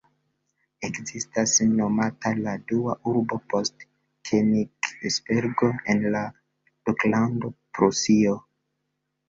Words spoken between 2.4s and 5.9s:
la dua urbo post Kenigsbergo